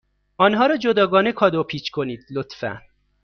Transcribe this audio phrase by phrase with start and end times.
[0.37, 2.81] آنها را جداگانه کادو پیچ کنید، لطفا.